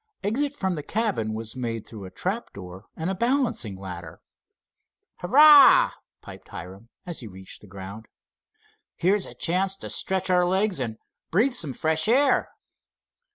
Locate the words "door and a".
2.53-3.13